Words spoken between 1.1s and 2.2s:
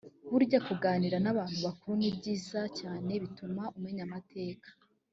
n’abantu bakuru ni